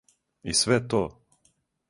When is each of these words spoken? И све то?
И 0.53 0.55
све 0.61 0.79
то? 0.95 1.03